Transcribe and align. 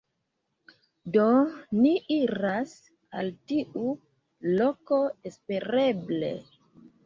Do, 1.17 1.25
ni 1.81 1.91
iras 2.15 2.73
al 3.21 3.31
tiu 3.53 3.87
loko, 4.59 5.01
espereble 5.35 6.37